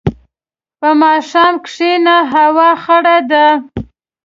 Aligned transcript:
په 0.79 0.89
ماښام 1.01 1.53
کښېنه، 1.65 2.15
هوا 2.33 2.69
خړه 2.83 3.17
ده. 3.31 3.45